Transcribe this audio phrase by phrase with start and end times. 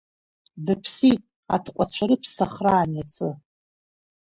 [0.65, 1.21] Дыԥсит,
[1.55, 3.29] атҟәацәа рыԥсахраан Иацы?